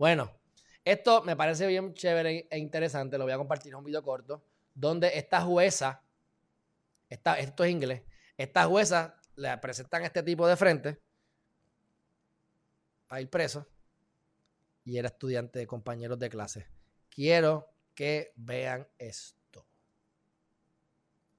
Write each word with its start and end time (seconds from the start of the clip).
Bueno, 0.00 0.30
esto 0.82 1.22
me 1.24 1.36
parece 1.36 1.66
bien 1.66 1.92
chévere 1.92 2.48
e 2.50 2.58
interesante. 2.58 3.18
Lo 3.18 3.24
voy 3.24 3.34
a 3.34 3.36
compartir 3.36 3.70
en 3.70 3.80
un 3.80 3.84
video 3.84 4.02
corto. 4.02 4.42
Donde 4.74 5.18
esta 5.18 5.42
jueza, 5.42 6.02
esta, 7.10 7.38
esto 7.38 7.64
es 7.64 7.70
inglés, 7.70 8.02
esta 8.38 8.64
jueza 8.64 9.20
le 9.36 9.54
presentan 9.58 10.02
a 10.02 10.06
este 10.06 10.22
tipo 10.22 10.48
de 10.48 10.56
frente 10.56 11.02
para 13.08 13.20
ir 13.20 13.28
preso. 13.28 13.66
Y 14.86 14.96
era 14.96 15.08
estudiante 15.08 15.58
de 15.58 15.66
compañeros 15.66 16.18
de 16.18 16.30
clase. 16.30 16.66
Quiero 17.10 17.68
que 17.94 18.32
vean 18.36 18.88
esto. 18.96 19.66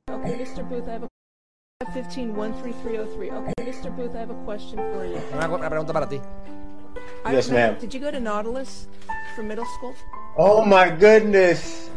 Okay, 0.08 0.36
Mr. 0.36 0.64
Booth, 0.66 0.88
I 0.88 0.92
have 0.92 1.04
a 1.06 1.94
15 1.94 2.34
13303. 2.36 3.32
Okay, 3.32 3.54
Mr. 3.66 3.90
Booth, 3.90 4.14
I 4.14 4.20
have 4.20 4.30
a 4.30 4.46
question 4.46 4.78
for 4.94 5.04
you. 5.04 5.18
Una, 5.34 5.48
una 5.50 5.68
pregunta 5.68 5.94
para 5.94 6.08
ti. 6.08 6.22
I 7.26 7.34
Yes, 7.34 7.50
ma'am. 7.50 7.78
Did 7.80 7.94
you 7.94 8.00
go 8.00 8.12
to 8.12 8.20
Nautilus 8.20 8.88
for 9.36 9.44
middle 9.44 9.66
school? 9.78 9.96
Oh 10.38 10.66
my 10.66 10.90
goodness. 10.90 11.90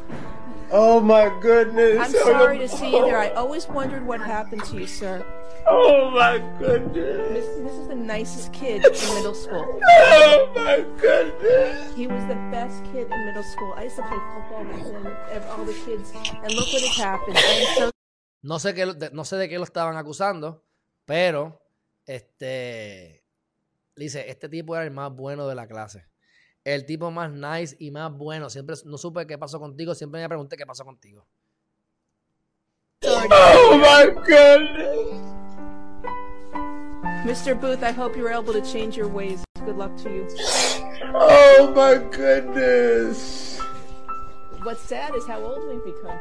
Oh 0.71 1.01
my 1.01 1.31
goodness. 1.41 1.99
I'm 2.01 2.13
sorry 2.13 2.59
to 2.59 2.69
see 2.69 2.91
you 2.91 3.05
there. 3.05 3.19
I 3.19 3.31
always 3.43 3.69
wondered 3.69 4.07
what 4.07 4.21
happened 4.21 4.65
to 4.65 4.77
you, 4.81 4.87
sir. 4.87 5.25
Oh 5.67 6.11
my 6.11 6.39
goodness. 6.59 7.47
this 7.63 7.73
is 7.73 7.89
the 7.89 7.95
nicest 7.95 8.53
kid 8.53 8.85
in 8.85 8.93
middle 9.15 9.35
school. 9.35 9.81
Oh 9.83 10.53
my 10.55 10.85
goodness. 11.01 11.95
He 11.97 12.07
was 12.07 12.23
the 12.27 12.35
best 12.51 12.83
kid 12.93 13.11
in 13.11 13.25
middle 13.27 13.43
school. 13.45 13.73
I 13.77 13.85
used 13.85 13.97
to 13.97 14.03
play 14.03 14.19
football 14.35 14.65
with 14.65 14.93
him, 14.93 15.07
ev- 15.33 15.47
all 15.57 15.65
the 15.65 15.73
kids, 15.87 16.13
and 16.43 16.53
look 16.53 16.67
what 16.73 16.83
has 16.83 16.97
happened. 16.97 17.39
I 17.39 17.41
am 17.41 17.79
so 17.79 17.91
No 18.43 18.57
sé, 18.59 18.75
qué, 18.75 18.85
de- 18.99 19.11
no 19.15 19.23
sé 19.25 19.39
de 19.39 19.49
qué 19.49 19.57
lo 19.59 19.65
estaban 19.65 19.97
acusando, 19.97 20.61
pero 21.07 21.59
este 22.07 23.24
dice, 23.97 24.31
este 24.31 24.49
tipo 24.49 24.75
era 24.75 24.85
el 24.85 24.91
más 24.91 25.15
bueno 25.15 25.47
de 25.47 25.55
la 25.55 25.67
clase. 25.67 26.07
El 26.65 26.87
tipo 26.87 27.11
más 27.11 27.31
nice 27.31 27.77
y 27.79 27.91
más 27.91 28.13
bueno. 28.13 28.49
Siempre 28.49 28.77
no 28.85 28.97
supe 28.99 29.27
qué 29.27 29.37
pasó 29.39 29.61
contigo, 29.61 29.95
siempre 29.95 30.21
me 30.21 30.29
pregunté 30.29 30.57
qué 30.57 30.67
pasó 30.67 30.85
contigo. 30.85 31.27
Oh 33.03 33.77
my 33.79 34.11
goodness. 34.27 35.35
Mr. 37.25 37.59
Booth, 37.59 37.83
I 37.83 37.91
hope 37.91 38.17
you're 38.17 38.33
able 38.33 38.53
to 38.53 38.61
change 38.61 38.97
your 38.97 39.09
ways. 39.09 39.45
Good 39.65 39.77
luck 39.77 39.97
to 40.03 40.11
you. 40.11 40.27
Oh 41.15 41.73
my 41.75 41.97
goodness. 42.11 43.59
What's 44.63 44.83
sad 44.83 45.15
is 45.15 45.27
how 45.27 45.41
old 45.41 45.69
we've 45.69 45.85
become. 45.85 46.19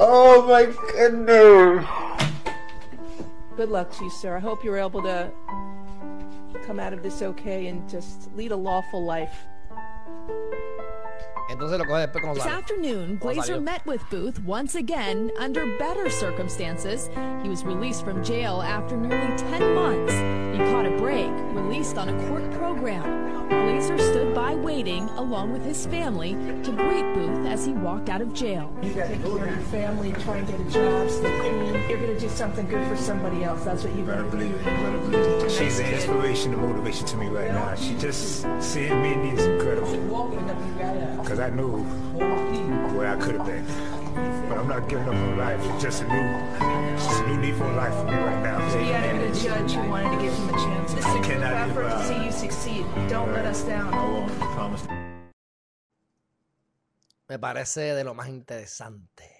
Oh 0.00 0.44
my 0.48 0.66
goodness. 0.92 1.84
Good 3.56 3.70
luck 3.70 3.90
to 3.98 4.04
you, 4.04 4.10
sir. 4.10 4.36
I 4.36 4.40
hope 4.40 4.64
you're 4.64 4.78
able 4.78 5.02
to 5.02 5.30
come 6.66 6.80
out 6.80 6.92
of 6.92 7.02
this 7.02 7.22
okay 7.22 7.66
and 7.68 7.88
just 7.88 8.34
lead 8.34 8.52
a 8.52 8.56
lawful 8.56 9.04
life. 9.04 9.34
Entonces 11.50 11.78
lo 11.78 11.84
coge 11.84 12.00
después 12.06 12.22
con 12.22 12.34
This 12.34 12.46
afternoon, 12.46 13.18
Cómo 13.18 13.34
Glazer 13.34 13.62
met 13.62 13.84
with 13.86 14.00
Booth 14.10 14.42
once 14.44 14.74
again 14.74 15.30
under 15.38 15.66
better 15.78 16.08
circumstances. 16.08 17.10
He 17.42 17.48
was 17.50 17.64
released 17.64 18.02
from 18.04 18.24
jail 18.24 18.62
after 18.62 18.96
nearly 18.96 19.36
10 19.36 19.74
months. 19.74 20.12
He 20.56 20.58
caught 20.72 20.86
a 20.86 20.96
break, 20.96 21.30
released 21.52 21.98
on 21.98 22.08
a 22.08 22.28
court 22.28 22.50
program. 22.52 23.04
Glazer 23.50 24.00
stood 24.00 24.34
by 24.34 24.54
waiting, 24.54 25.04
along 25.10 25.52
with 25.52 25.62
his 25.64 25.84
family, 25.86 26.32
to 26.62 26.72
greet 26.72 27.04
Booth 27.14 27.46
as 27.46 27.66
he 27.66 27.72
walked 27.72 28.08
out 28.08 28.22
of 28.22 28.32
jail. 28.32 28.74
You 28.82 28.94
got 28.94 29.08
to 29.08 29.14
take 29.14 29.22
care 29.22 29.30
of 29.32 29.50
your 29.50 29.64
family, 29.66 30.12
try 30.12 30.38
and 30.38 30.46
get 30.48 30.58
a 30.60 30.64
job, 30.70 31.10
stay 31.10 31.38
clean. 31.40 31.74
You're 31.90 31.98
going 31.98 32.14
to 32.14 32.18
do 32.18 32.28
something 32.30 32.66
good 32.66 32.86
for 32.88 32.96
somebody 32.96 33.44
else. 33.44 33.64
That's 33.64 33.84
what 33.84 33.94
you're 33.94 34.06
Better 34.06 34.22
going 34.22 34.30
to 34.30 34.36
believe 34.38 34.64
do. 34.64 34.70
it. 34.70 34.82
Better 34.82 34.98
believe 34.98 35.26
it. 35.26 35.43
She's 35.58 35.78
an 35.78 35.86
inspiration 35.86 36.52
and 36.52 36.62
motivation 36.62 37.06
to 37.06 37.16
me 37.16 37.28
right 37.28 37.52
now. 37.52 37.76
She 37.76 37.94
just 37.94 38.44
seeing 38.60 39.00
me 39.00 39.30
is 39.30 39.44
incredible. 39.44 40.26
Because 41.22 41.38
I 41.38 41.50
knew 41.50 41.84
where 42.96 43.16
I 43.16 43.16
could 43.16 43.36
have 43.36 43.46
been. 43.46 43.64
But 44.48 44.58
I'm 44.58 44.66
not 44.66 44.88
giving 44.88 45.08
up 45.08 45.14
on 45.14 45.38
life. 45.38 45.60
It's 45.64 45.82
just 45.82 46.02
a 46.02 46.08
new, 46.08 46.96
just 46.96 47.22
a 47.22 47.26
new 47.28 47.36
need 47.36 47.54
for 47.54 47.72
life 47.72 47.94
for 47.94 48.04
me 48.06 48.14
right 48.14 48.42
now. 48.42 48.58
He 48.76 48.88
had 48.90 49.14
a 49.14 49.18
good 49.18 49.34
judge 49.34 49.72
who 49.72 49.88
wanted 49.88 50.16
to 50.16 50.22
give 50.24 50.34
him 50.34 50.48
a 50.48 50.52
chance. 50.52 50.92
This 50.92 51.06
is 51.06 51.10
a 51.10 51.18
group 51.18 51.24
Cannot 51.24 51.52
effort 51.52 51.88
to 51.88 52.04
see 52.04 52.24
you 52.24 52.32
succeed. 52.32 52.86
Don't 53.08 53.32
let 53.32 53.46
us 53.46 53.62
down. 53.62 53.94
I 53.94 54.04
won't 54.08 54.32
promise. 54.56 54.82
Me 57.28 57.38
parece 57.38 57.94
de 57.94 58.02
lo 58.02 58.14
más 58.14 58.28
interesante. 58.28 59.33